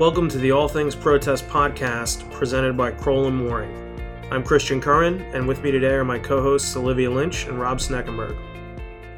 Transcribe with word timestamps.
Welcome 0.00 0.30
to 0.30 0.38
the 0.38 0.50
All 0.50 0.66
Things 0.66 0.94
Protest 0.94 1.46
podcast 1.48 2.32
presented 2.32 2.74
by 2.74 2.90
Crowell 2.90 3.26
and 3.26 3.36
Moring. 3.36 4.00
I'm 4.30 4.42
Christian 4.42 4.80
Curran, 4.80 5.20
and 5.34 5.46
with 5.46 5.62
me 5.62 5.70
today 5.70 5.92
are 5.92 6.06
my 6.06 6.18
co 6.18 6.40
hosts 6.40 6.74
Olivia 6.74 7.10
Lynch 7.10 7.46
and 7.46 7.60
Rob 7.60 7.80
Sneckenberg. 7.80 8.34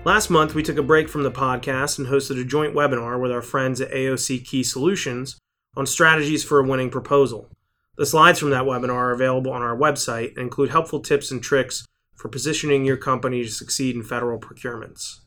Last 0.05 0.29
month, 0.29 0.57
we 0.57 0.63
took 0.65 0.79
a 0.79 0.83
break 0.83 1.09
from 1.09 1.23
the 1.23 1.31
podcast 1.31 2.01
and 2.01 2.09
hosted 2.09 2.41
a 2.41 2.45
joint 2.45 2.75
webinar 2.75 3.23
with 3.23 3.31
our 3.31 3.43
friends 3.43 3.81
at 3.81 3.93
AOC 3.93 4.45
Key 4.45 4.65
Solutions 4.65 5.39
on 5.77 5.87
strategies 5.87 6.43
for 6.43 6.59
a 6.59 6.67
winning 6.67 6.91
proposal. 6.91 7.49
The 7.97 8.05
slides 8.05 8.41
from 8.41 8.51
that 8.51 8.65
webinar 8.65 8.91
are 8.91 9.13
available 9.13 9.53
on 9.53 9.63
our 9.63 9.77
website 9.77 10.31
and 10.31 10.39
include 10.39 10.71
helpful 10.71 10.99
tips 10.99 11.31
and 11.31 11.41
tricks 11.41 11.87
for 12.17 12.29
positioning 12.29 12.85
your 12.85 12.97
company 12.97 13.45
to 13.45 13.51
succeed 13.51 13.95
in 13.95 14.03
federal 14.03 14.41
procurements. 14.41 15.21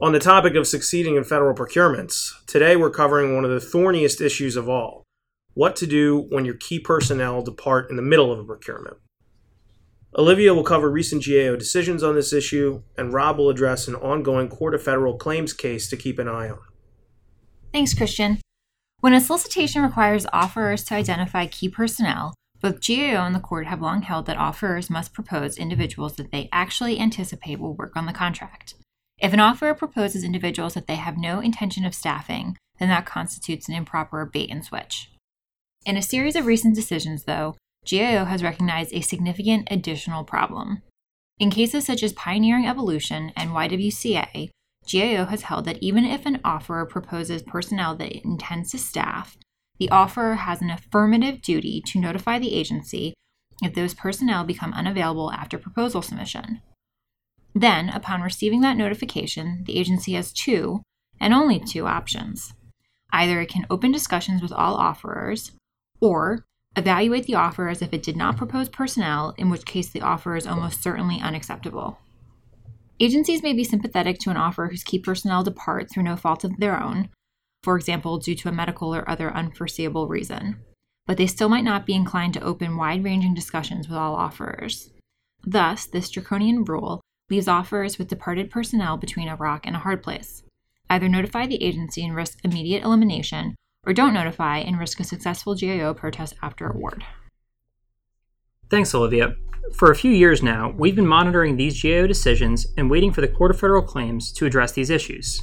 On 0.00 0.12
the 0.12 0.18
topic 0.18 0.56
of 0.56 0.66
succeeding 0.66 1.16
in 1.16 1.22
federal 1.22 1.54
procurements, 1.54 2.32
today 2.46 2.74
we're 2.74 2.90
covering 2.90 3.34
one 3.34 3.44
of 3.44 3.50
the 3.50 3.60
thorniest 3.60 4.20
issues 4.20 4.56
of 4.56 4.68
all 4.68 5.04
what 5.54 5.76
to 5.76 5.86
do 5.86 6.26
when 6.30 6.44
your 6.44 6.54
key 6.54 6.80
personnel 6.80 7.42
depart 7.42 7.90
in 7.90 7.96
the 7.96 8.02
middle 8.02 8.32
of 8.32 8.38
a 8.38 8.44
procurement. 8.44 8.96
Olivia 10.16 10.54
will 10.54 10.64
cover 10.64 10.90
recent 10.90 11.24
GAO 11.24 11.56
decisions 11.56 12.02
on 12.02 12.14
this 12.14 12.32
issue, 12.32 12.82
and 12.96 13.12
Rob 13.12 13.38
will 13.38 13.50
address 13.50 13.86
an 13.86 13.94
ongoing 13.94 14.48
Court 14.48 14.74
of 14.74 14.82
Federal 14.82 15.16
Claims 15.16 15.52
case 15.52 15.88
to 15.90 15.96
keep 15.96 16.18
an 16.18 16.26
eye 16.26 16.48
on. 16.48 16.58
Thanks, 17.72 17.94
Christian. 17.94 18.38
When 19.00 19.14
a 19.14 19.20
solicitation 19.20 19.82
requires 19.82 20.26
offerers 20.32 20.84
to 20.84 20.94
identify 20.94 21.46
key 21.46 21.68
personnel, 21.68 22.34
both 22.60 22.86
GAO 22.86 23.24
and 23.24 23.34
the 23.34 23.40
court 23.40 23.66
have 23.66 23.82
long 23.82 24.02
held 24.02 24.26
that 24.26 24.36
offerers 24.36 24.90
must 24.90 25.12
propose 25.12 25.58
individuals 25.58 26.16
that 26.16 26.32
they 26.32 26.48
actually 26.50 26.98
anticipate 26.98 27.60
will 27.60 27.74
work 27.74 27.92
on 27.94 28.06
the 28.06 28.12
contract. 28.12 28.74
If 29.22 29.32
an 29.32 29.38
offerer 29.38 29.72
proposes 29.72 30.24
individuals 30.24 30.74
that 30.74 30.88
they 30.88 30.96
have 30.96 31.16
no 31.16 31.38
intention 31.38 31.84
of 31.84 31.94
staffing, 31.94 32.56
then 32.80 32.88
that 32.88 33.06
constitutes 33.06 33.68
an 33.68 33.74
improper 33.76 34.26
bait 34.26 34.50
and 34.50 34.64
switch. 34.64 35.12
In 35.86 35.96
a 35.96 36.02
series 36.02 36.34
of 36.34 36.44
recent 36.44 36.74
decisions, 36.74 37.22
though, 37.22 37.54
GAO 37.88 38.24
has 38.24 38.42
recognized 38.42 38.92
a 38.92 39.00
significant 39.00 39.68
additional 39.70 40.24
problem. 40.24 40.82
In 41.38 41.50
cases 41.50 41.86
such 41.86 42.02
as 42.02 42.12
Pioneering 42.12 42.66
Evolution 42.66 43.30
and 43.36 43.50
YWCA, 43.50 44.50
GAO 44.92 45.24
has 45.26 45.42
held 45.42 45.66
that 45.66 45.80
even 45.80 46.04
if 46.04 46.26
an 46.26 46.40
offerer 46.44 46.84
proposes 46.84 47.42
personnel 47.42 47.94
that 47.94 48.16
it 48.16 48.24
intends 48.24 48.72
to 48.72 48.78
staff, 48.78 49.36
the 49.78 49.88
offerer 49.90 50.34
has 50.34 50.60
an 50.60 50.70
affirmative 50.70 51.42
duty 51.42 51.80
to 51.86 52.00
notify 52.00 52.40
the 52.40 52.54
agency 52.54 53.14
if 53.62 53.72
those 53.74 53.94
personnel 53.94 54.42
become 54.42 54.72
unavailable 54.72 55.30
after 55.30 55.58
proposal 55.58 56.02
submission. 56.02 56.60
Then, 57.54 57.88
upon 57.90 58.22
receiving 58.22 58.60
that 58.62 58.76
notification, 58.76 59.64
the 59.66 59.78
agency 59.78 60.14
has 60.14 60.32
two, 60.32 60.82
and 61.20 61.34
only 61.34 61.60
two, 61.60 61.86
options. 61.86 62.54
Either 63.12 63.40
it 63.40 63.50
can 63.50 63.66
open 63.68 63.92
discussions 63.92 64.40
with 64.40 64.52
all 64.52 64.74
offerers, 64.74 65.52
or 66.00 66.44
evaluate 66.76 67.26
the 67.26 67.34
offer 67.34 67.68
as 67.68 67.82
if 67.82 67.92
it 67.92 68.02
did 68.02 68.16
not 68.16 68.38
propose 68.38 68.68
personnel, 68.68 69.34
in 69.36 69.50
which 69.50 69.66
case 69.66 69.90
the 69.90 70.00
offer 70.00 70.36
is 70.36 70.46
almost 70.46 70.82
certainly 70.82 71.20
unacceptable. 71.20 71.98
Agencies 72.98 73.42
may 73.42 73.52
be 73.52 73.64
sympathetic 73.64 74.18
to 74.20 74.30
an 74.30 74.36
offer 74.36 74.68
whose 74.68 74.84
key 74.84 74.98
personnel 74.98 75.42
depart 75.42 75.90
through 75.90 76.04
no 76.04 76.16
fault 76.16 76.44
of 76.44 76.56
their 76.58 76.82
own, 76.82 77.10
for 77.62 77.76
example, 77.76 78.18
due 78.18 78.34
to 78.34 78.48
a 78.48 78.52
medical 78.52 78.94
or 78.94 79.08
other 79.08 79.34
unforeseeable 79.34 80.08
reason, 80.08 80.56
but 81.06 81.16
they 81.16 81.26
still 81.26 81.48
might 81.48 81.64
not 81.64 81.84
be 81.84 81.94
inclined 81.94 82.34
to 82.34 82.42
open 82.42 82.76
wide 82.76 83.04
ranging 83.04 83.34
discussions 83.34 83.88
with 83.88 83.98
all 83.98 84.14
offerers. 84.14 84.90
Thus, 85.44 85.86
this 85.86 86.10
draconian 86.10 86.64
rule 86.64 87.00
leaves 87.32 87.48
offers 87.48 87.98
with 87.98 88.08
departed 88.08 88.50
personnel 88.50 88.98
between 88.98 89.26
a 89.26 89.36
rock 89.36 89.66
and 89.66 89.74
a 89.74 89.78
hard 89.80 90.02
place. 90.02 90.42
Either 90.90 91.08
notify 91.08 91.46
the 91.46 91.64
agency 91.64 92.04
and 92.04 92.14
risk 92.14 92.38
immediate 92.44 92.84
elimination, 92.84 93.54
or 93.86 93.94
don't 93.94 94.12
notify 94.12 94.58
and 94.58 94.78
risk 94.78 95.00
a 95.00 95.04
successful 95.04 95.56
GAO 95.56 95.94
protest 95.94 96.34
after 96.42 96.66
award. 96.66 97.04
Thanks, 98.68 98.94
Olivia. 98.94 99.34
For 99.74 99.90
a 99.90 99.96
few 99.96 100.10
years 100.10 100.42
now, 100.42 100.74
we've 100.76 100.94
been 100.94 101.06
monitoring 101.06 101.56
these 101.56 101.82
GAO 101.82 102.06
decisions 102.06 102.66
and 102.76 102.90
waiting 102.90 103.12
for 103.12 103.22
the 103.22 103.28
Court 103.28 103.50
of 103.50 103.58
Federal 103.58 103.82
Claims 103.82 104.30
to 104.32 104.44
address 104.44 104.72
these 104.72 104.90
issues. 104.90 105.42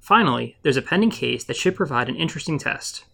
Finally, 0.00 0.56
there's 0.62 0.76
a 0.76 0.82
pending 0.82 1.10
case 1.10 1.44
that 1.44 1.56
should 1.56 1.76
provide 1.76 2.08
an 2.08 2.16
interesting 2.16 2.58
test. 2.58 3.04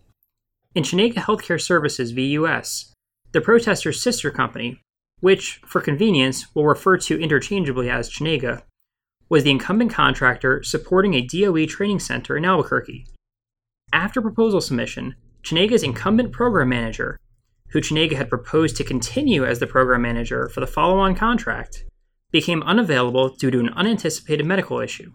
In 0.75 0.83
Chenega 0.83 1.17
Healthcare 1.17 1.61
Services 1.61 2.13
v. 2.13 2.29
US, 2.39 2.95
the 3.33 3.43
protester's 3.43 4.03
sister 4.03 4.31
company, 4.31 4.81
which, 5.21 5.61
for 5.67 5.81
convenience, 5.81 6.47
we'll 6.55 6.65
refer 6.65 6.97
to 6.99 7.21
interchangeably 7.21 7.91
as 7.91 8.11
Chenega, 8.11 8.63
was 9.29 9.45
the 9.45 9.51
incumbent 9.51 9.93
contractor 9.93 10.63
supporting 10.63 11.15
a 11.15 11.27
DOE 11.27 11.67
training 11.67 12.01
center 12.01 12.37
in 12.37 12.45
Albuquerque. 12.45 13.07
After 13.93 14.21
proposal 14.21 14.61
submission, 14.61 15.15
Chenega's 15.43 15.83
incumbent 15.83 16.33
program 16.33 16.69
manager 16.69 17.19
who 17.75 17.81
Chenega 17.81 18.15
had 18.15 18.29
proposed 18.29 18.77
to 18.77 18.85
continue 18.85 19.45
as 19.45 19.59
the 19.59 19.67
program 19.67 20.03
manager 20.03 20.49
for 20.49 20.61
the 20.61 20.67
follow 20.67 20.97
on 20.99 21.17
contract, 21.17 21.85
became 22.31 22.63
unavailable 22.63 23.31
due 23.31 23.51
to 23.51 23.59
an 23.59 23.71
unanticipated 23.71 24.47
medical 24.47 24.79
issue. 24.79 25.11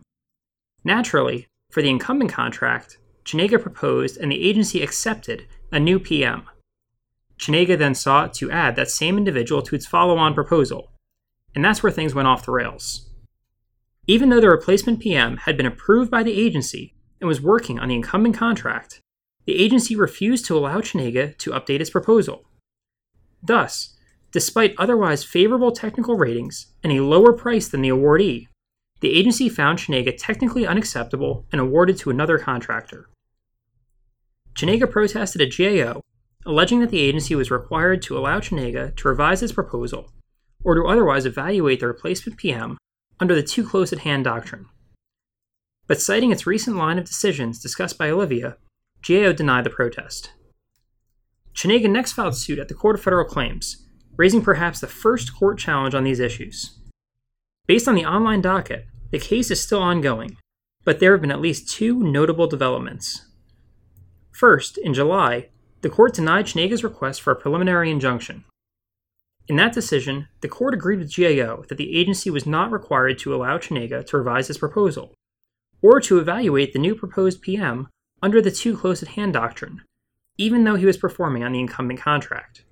Naturally, 0.83 1.47
for 1.71 1.81
the 1.81 1.89
incumbent 1.89 2.31
contract, 2.31 2.97
Chenega 3.23 3.61
proposed 3.61 4.17
and 4.17 4.29
the 4.29 4.45
agency 4.45 4.83
accepted 4.83 5.47
a 5.71 5.79
new 5.79 5.99
PM. 5.99 6.43
Chenega 7.39 7.77
then 7.77 7.95
sought 7.95 8.33
to 8.35 8.51
add 8.51 8.75
that 8.75 8.91
same 8.91 9.17
individual 9.17 9.61
to 9.61 9.75
its 9.75 9.87
follow 9.87 10.17
on 10.17 10.33
proposal, 10.33 10.91
and 11.55 11.63
that's 11.63 11.81
where 11.81 11.91
things 11.91 12.13
went 12.13 12.27
off 12.27 12.45
the 12.45 12.51
rails. 12.51 13.09
Even 14.07 14.29
though 14.29 14.41
the 14.41 14.49
replacement 14.49 14.99
PM 14.99 15.37
had 15.37 15.55
been 15.55 15.65
approved 15.65 16.11
by 16.11 16.21
the 16.21 16.33
agency 16.33 16.93
and 17.21 17.27
was 17.27 17.41
working 17.41 17.79
on 17.79 17.87
the 17.87 17.95
incumbent 17.95 18.35
contract, 18.35 18.99
the 19.45 19.57
agency 19.57 19.95
refused 19.95 20.45
to 20.45 20.57
allow 20.57 20.79
Chenega 20.79 21.37
to 21.37 21.51
update 21.51 21.79
its 21.79 21.89
proposal. 21.89 22.45
Thus, 23.41 23.95
despite 24.31 24.75
otherwise 24.77 25.23
favorable 25.23 25.71
technical 25.71 26.17
ratings 26.17 26.67
and 26.83 26.91
a 26.91 27.03
lower 27.03 27.33
price 27.33 27.67
than 27.67 27.81
the 27.81 27.89
awardee, 27.89 28.47
the 28.99 29.17
agency 29.17 29.47
found 29.47 29.79
Chenega 29.79 30.13
technically 30.17 30.67
unacceptable 30.67 31.45
and 31.51 31.61
awarded 31.61 31.97
to 31.99 32.09
another 32.09 32.37
contractor. 32.37 33.09
Chenega 34.55 34.91
protested 34.91 35.41
at 35.41 35.55
GAO, 35.57 36.01
alleging 36.45 36.79
that 36.79 36.89
the 36.89 37.01
agency 37.01 37.35
was 37.35 37.51
required 37.51 38.01
to 38.01 38.17
allow 38.17 38.39
Chenega 38.39 38.95
to 38.95 39.07
revise 39.07 39.43
its 39.43 39.53
proposal 39.53 40.11
or 40.63 40.75
to 40.75 40.87
otherwise 40.87 41.25
evaluate 41.25 41.79
the 41.79 41.87
replacement 41.87 42.37
PM 42.37 42.77
under 43.19 43.35
the 43.35 43.43
too 43.43 43.65
close 43.67 43.91
at 43.91 43.99
hand 43.99 44.23
doctrine. 44.23 44.65
But 45.87 46.01
citing 46.01 46.31
its 46.31 46.47
recent 46.47 46.77
line 46.77 46.97
of 46.97 47.05
decisions 47.05 47.59
discussed 47.59 47.97
by 47.97 48.09
Olivia, 48.09 48.57
GAO 49.07 49.31
denied 49.31 49.63
the 49.63 49.69
protest. 49.69 50.31
Chenega 51.53 51.89
next 51.89 52.13
filed 52.13 52.37
suit 52.37 52.59
at 52.59 52.67
the 52.67 52.73
Court 52.73 52.95
of 52.95 53.01
Federal 53.01 53.25
Claims, 53.25 53.85
raising 54.15 54.41
perhaps 54.41 54.79
the 54.79 54.87
first 54.87 55.35
court 55.35 55.57
challenge 55.57 55.95
on 55.95 56.03
these 56.03 56.19
issues. 56.19 56.77
Based 57.67 57.87
on 57.87 57.95
the 57.95 58.05
online 58.05 58.41
docket, 58.41 58.85
the 59.11 59.19
case 59.19 59.49
is 59.51 59.61
still 59.61 59.81
ongoing, 59.81 60.37
but 60.83 60.99
there 60.99 61.11
have 61.11 61.21
been 61.21 61.31
at 61.31 61.41
least 61.41 61.69
two 61.69 62.03
notable 62.03 62.47
developments. 62.47 63.25
First, 64.31 64.77
in 64.77 64.93
July, 64.93 65.49
the 65.81 65.89
court 65.89 66.13
denied 66.13 66.45
Chenega's 66.45 66.83
request 66.83 67.21
for 67.21 67.31
a 67.31 67.35
preliminary 67.35 67.89
injunction. 67.89 68.43
In 69.47 69.55
that 69.55 69.73
decision, 69.73 70.27
the 70.41 70.47
court 70.47 70.73
agreed 70.73 70.99
with 70.99 71.15
GAO 71.15 71.63
that 71.69 71.77
the 71.77 71.97
agency 71.97 72.29
was 72.29 72.45
not 72.45 72.71
required 72.71 73.17
to 73.19 73.33
allow 73.33 73.57
Chenega 73.57 74.05
to 74.05 74.17
revise 74.17 74.47
his 74.47 74.57
proposal, 74.57 75.13
or 75.81 75.99
to 76.01 76.19
evaluate 76.19 76.73
the 76.73 76.79
new 76.79 76.93
proposed 76.93 77.41
PM 77.41 77.87
under 78.21 78.41
the 78.41 78.51
too 78.51 78.77
close 78.77 79.01
at 79.01 79.09
hand 79.09 79.33
doctrine, 79.33 79.81
even 80.37 80.63
though 80.63 80.75
he 80.75 80.85
was 80.85 80.97
performing 80.97 81.43
on 81.43 81.53
the 81.53 81.59
incumbent 81.59 81.99
contract. 81.99 82.63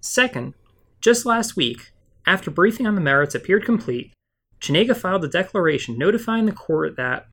Second, 0.00 0.54
just 1.00 1.26
last 1.26 1.56
week, 1.56 1.90
after 2.26 2.50
briefing 2.50 2.86
on 2.86 2.94
the 2.94 3.00
merits 3.00 3.34
appeared 3.34 3.64
complete, 3.64 4.12
Chenega 4.60 4.96
filed 4.96 5.24
a 5.24 5.28
declaration 5.28 5.98
notifying 5.98 6.46
the 6.46 6.52
court 6.52 6.96
that, 6.96 7.26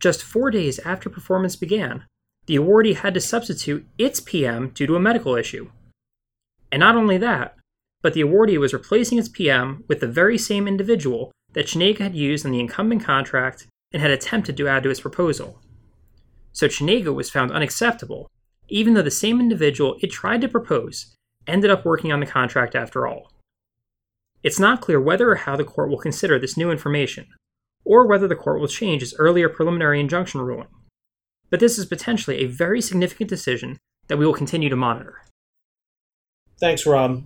just 0.00 0.22
four 0.22 0.50
days 0.50 0.78
after 0.80 1.08
performance 1.08 1.56
began, 1.56 2.04
the 2.48 2.56
awardee 2.56 2.96
had 2.96 3.14
to 3.14 3.20
substitute 3.20 3.86
its 3.98 4.18
PM 4.18 4.70
due 4.70 4.88
to 4.88 4.96
a 4.96 5.00
medical 5.00 5.36
issue. 5.36 5.70
And 6.72 6.80
not 6.80 6.96
only 6.96 7.18
that, 7.18 7.56
but 8.02 8.14
the 8.14 8.22
awardee 8.22 8.58
was 8.58 8.72
replacing 8.72 9.18
its 9.18 9.28
PM 9.28 9.84
with 9.86 10.00
the 10.00 10.08
very 10.08 10.38
same 10.38 10.66
individual 10.66 11.30
that 11.52 11.66
Chenega 11.66 11.98
had 11.98 12.16
used 12.16 12.44
in 12.44 12.50
the 12.50 12.60
incumbent 12.60 13.04
contract 13.04 13.68
and 13.92 14.02
had 14.02 14.10
attempted 14.10 14.56
to 14.56 14.66
add 14.66 14.82
to 14.82 14.90
its 14.90 15.00
proposal. 15.00 15.60
So 16.52 16.66
Chenega 16.66 17.14
was 17.14 17.30
found 17.30 17.52
unacceptable 17.52 18.28
even 18.68 18.94
though 18.94 19.02
the 19.02 19.10
same 19.10 19.40
individual 19.40 19.96
it 20.00 20.10
tried 20.10 20.40
to 20.42 20.48
propose 20.48 21.14
ended 21.46 21.70
up 21.70 21.84
working 21.84 22.12
on 22.12 22.20
the 22.20 22.26
contract 22.26 22.74
after 22.74 23.06
all. 23.06 23.32
It's 24.42 24.60
not 24.60 24.80
clear 24.80 25.00
whether 25.00 25.30
or 25.30 25.36
how 25.36 25.56
the 25.56 25.64
court 25.64 25.88
will 25.88 25.98
consider 25.98 26.38
this 26.38 26.56
new 26.56 26.70
information, 26.70 27.26
or 27.84 28.06
whether 28.06 28.28
the 28.28 28.36
court 28.36 28.60
will 28.60 28.68
change 28.68 29.02
its 29.02 29.14
earlier 29.18 29.48
preliminary 29.48 30.00
injunction 30.00 30.40
ruling. 30.40 30.68
But 31.50 31.60
this 31.60 31.78
is 31.78 31.86
potentially 31.86 32.38
a 32.38 32.46
very 32.46 32.80
significant 32.80 33.30
decision 33.30 33.78
that 34.08 34.18
we 34.18 34.26
will 34.26 34.34
continue 34.34 34.68
to 34.68 34.76
monitor. 34.76 35.22
Thanks, 36.60 36.86
Rob. 36.86 37.24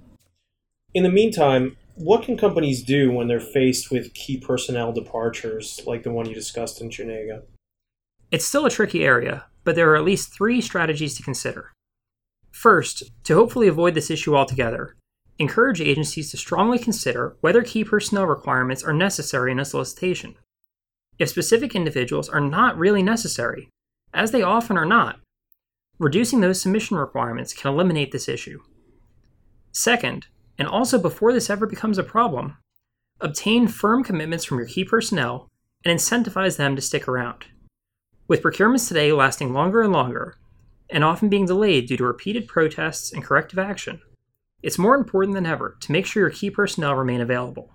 In 0.94 1.02
the 1.02 1.08
meantime, 1.08 1.76
what 1.94 2.22
can 2.22 2.36
companies 2.36 2.82
do 2.82 3.10
when 3.10 3.28
they're 3.28 3.40
faced 3.40 3.90
with 3.90 4.14
key 4.14 4.38
personnel 4.38 4.92
departures 4.92 5.80
like 5.86 6.02
the 6.02 6.10
one 6.10 6.28
you 6.28 6.34
discussed 6.34 6.80
in 6.80 6.90
Chenega? 6.90 7.42
It's 8.30 8.46
still 8.46 8.66
a 8.66 8.70
tricky 8.70 9.04
area, 9.04 9.46
but 9.64 9.74
there 9.74 9.90
are 9.90 9.96
at 9.96 10.04
least 10.04 10.34
three 10.34 10.60
strategies 10.60 11.14
to 11.16 11.22
consider. 11.22 11.72
First, 12.50 13.04
to 13.24 13.34
hopefully 13.34 13.68
avoid 13.68 13.94
this 13.94 14.10
issue 14.10 14.36
altogether, 14.36 14.96
encourage 15.38 15.80
agencies 15.80 16.30
to 16.30 16.36
strongly 16.36 16.78
consider 16.78 17.36
whether 17.40 17.62
key 17.62 17.84
personnel 17.84 18.26
requirements 18.26 18.82
are 18.84 18.92
necessary 18.92 19.50
in 19.52 19.58
a 19.58 19.64
solicitation. 19.64 20.34
If 21.18 21.28
specific 21.28 21.74
individuals 21.74 22.28
are 22.28 22.40
not 22.40 22.78
really 22.78 23.02
necessary, 23.02 23.68
as 24.14 24.30
they 24.30 24.42
often 24.42 24.76
are 24.76 24.86
not, 24.86 25.20
reducing 25.98 26.40
those 26.40 26.60
submission 26.60 26.96
requirements 26.96 27.52
can 27.54 27.72
eliminate 27.72 28.12
this 28.12 28.28
issue. 28.28 28.60
Second, 29.72 30.26
and 30.58 30.68
also 30.68 30.98
before 30.98 31.32
this 31.32 31.48
ever 31.48 31.66
becomes 31.66 31.98
a 31.98 32.02
problem, 32.02 32.56
obtain 33.20 33.68
firm 33.68 34.04
commitments 34.04 34.44
from 34.44 34.58
your 34.58 34.66
key 34.66 34.84
personnel 34.84 35.48
and 35.84 35.98
incentivize 35.98 36.56
them 36.56 36.76
to 36.76 36.82
stick 36.82 37.08
around. 37.08 37.46
With 38.28 38.42
procurements 38.42 38.88
today 38.88 39.12
lasting 39.12 39.52
longer 39.52 39.82
and 39.82 39.92
longer, 39.92 40.36
and 40.90 41.02
often 41.02 41.28
being 41.28 41.46
delayed 41.46 41.86
due 41.86 41.96
to 41.96 42.04
repeated 42.04 42.46
protests 42.46 43.12
and 43.12 43.24
corrective 43.24 43.58
action, 43.58 44.00
it's 44.62 44.78
more 44.78 44.94
important 44.94 45.34
than 45.34 45.46
ever 45.46 45.76
to 45.80 45.92
make 45.92 46.06
sure 46.06 46.22
your 46.22 46.30
key 46.30 46.50
personnel 46.50 46.94
remain 46.94 47.20
available. 47.20 47.72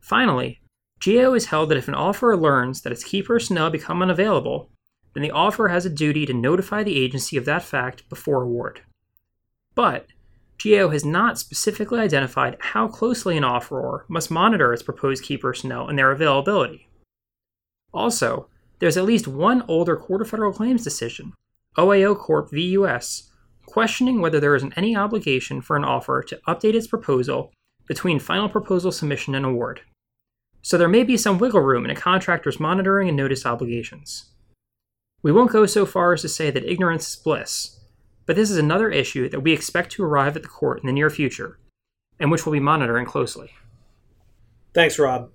Finally, 0.00 0.60
GAO 1.04 1.32
is 1.34 1.46
held 1.46 1.70
that 1.70 1.78
if 1.78 1.88
an 1.88 1.94
offeror 1.94 2.40
learns 2.40 2.82
that 2.82 2.92
its 2.92 3.04
key 3.04 3.22
personnel 3.22 3.70
become 3.70 4.02
unavailable, 4.02 4.70
then 5.14 5.22
the 5.22 5.30
offeror 5.30 5.70
has 5.70 5.84
a 5.84 5.90
duty 5.90 6.26
to 6.26 6.32
notify 6.32 6.82
the 6.82 6.98
agency 6.98 7.36
of 7.36 7.44
that 7.44 7.62
fact 7.62 8.08
before 8.08 8.42
award. 8.42 8.80
But 9.74 10.06
GAO 10.62 10.90
has 10.90 11.04
not 11.04 11.38
specifically 11.38 12.00
identified 12.00 12.56
how 12.60 12.88
closely 12.88 13.36
an 13.36 13.42
offeror 13.42 14.02
must 14.08 14.30
monitor 14.30 14.72
its 14.72 14.82
proposed 14.82 15.24
key 15.24 15.36
personnel 15.36 15.88
and 15.88 15.98
their 15.98 16.12
availability. 16.12 16.88
Also, 17.92 18.48
there's 18.78 18.96
at 18.96 19.04
least 19.04 19.28
one 19.28 19.64
older 19.68 19.96
Court 19.96 20.22
of 20.22 20.30
Federal 20.30 20.52
Claims 20.52 20.84
decision, 20.84 21.32
OAO 21.76 22.16
Corp 22.16 22.50
v. 22.50 22.70
US, 22.78 23.30
questioning 23.66 24.20
whether 24.20 24.40
there 24.40 24.54
is 24.54 24.64
any 24.76 24.96
obligation 24.96 25.60
for 25.60 25.76
an 25.76 25.82
offeror 25.82 26.26
to 26.26 26.40
update 26.48 26.74
its 26.74 26.86
proposal 26.86 27.52
between 27.86 28.18
final 28.18 28.48
proposal 28.48 28.92
submission 28.92 29.34
and 29.34 29.44
award. 29.44 29.80
So 30.62 30.78
there 30.78 30.88
may 30.88 31.02
be 31.02 31.16
some 31.16 31.38
wiggle 31.38 31.60
room 31.60 31.84
in 31.84 31.90
a 31.90 31.96
contractor's 31.96 32.60
monitoring 32.60 33.08
and 33.08 33.16
notice 33.16 33.44
obligations. 33.44 34.31
We 35.22 35.30
won't 35.30 35.52
go 35.52 35.66
so 35.66 35.86
far 35.86 36.12
as 36.12 36.22
to 36.22 36.28
say 36.28 36.50
that 36.50 36.64
ignorance 36.68 37.08
is 37.08 37.16
bliss, 37.16 37.78
but 38.26 38.34
this 38.34 38.50
is 38.50 38.56
another 38.56 38.90
issue 38.90 39.28
that 39.28 39.40
we 39.40 39.52
expect 39.52 39.92
to 39.92 40.04
arrive 40.04 40.36
at 40.36 40.42
the 40.42 40.48
court 40.48 40.80
in 40.80 40.86
the 40.86 40.92
near 40.92 41.10
future, 41.10 41.60
and 42.18 42.30
which 42.30 42.44
we'll 42.44 42.52
be 42.52 42.60
monitoring 42.60 43.06
closely. 43.06 43.52
Thanks, 44.74 44.98
Rob. 44.98 45.30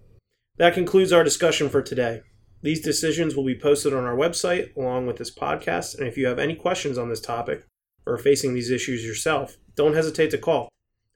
That 0.57 0.73
concludes 0.73 1.13
our 1.13 1.23
discussion 1.23 1.69
for 1.69 1.81
today. 1.81 2.21
These 2.63 2.81
decisions 2.81 3.35
will 3.35 3.45
be 3.45 3.57
posted 3.57 3.93
on 3.93 4.03
our 4.03 4.15
website 4.15 4.75
along 4.75 5.07
with 5.07 5.17
this 5.17 5.33
podcast, 5.33 5.97
and 5.97 6.05
if 6.05 6.17
you 6.17 6.27
have 6.27 6.39
any 6.39 6.55
questions 6.55 6.97
on 6.97 7.07
this 7.07 7.21
topic 7.21 7.65
or 8.05 8.13
are 8.13 8.17
facing 8.17 8.53
these 8.53 8.71
issues 8.71 9.05
yourself, 9.05 9.55
don't 9.75 9.93
hesitate 9.93 10.31
to 10.31 10.37
call. 10.37 10.67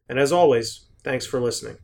And 0.07 0.17
as 0.17 0.31
always, 0.31 0.87
thanks 1.03 1.25
for 1.25 1.41
listening. 1.41 1.77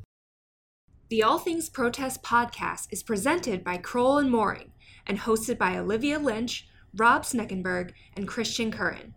The 1.09 1.23
All 1.23 1.39
Things 1.39 1.69
Protest 1.69 2.23
podcast 2.23 2.87
is 2.91 3.03
presented 3.03 3.63
by 3.63 3.77
Crowell 3.77 4.19
and 4.19 4.31
Moring 4.31 4.71
and 5.05 5.19
hosted 5.19 5.57
by 5.57 5.77
Olivia 5.77 6.19
Lynch, 6.19 6.67
Rob 6.95 7.23
Sneckenberg, 7.23 7.91
and 8.15 8.27
Christian 8.27 8.71
Curran. 8.71 9.13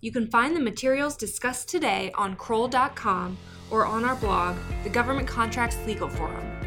You 0.00 0.12
can 0.12 0.30
find 0.30 0.54
the 0.54 0.60
materials 0.60 1.16
discussed 1.16 1.68
today 1.68 2.12
on 2.14 2.36
Crowell.com 2.36 3.38
or 3.70 3.86
on 3.86 4.04
our 4.04 4.16
blog, 4.16 4.56
the 4.84 4.90
Government 4.90 5.26
Contracts 5.26 5.78
Legal 5.86 6.08
Forum. 6.08 6.65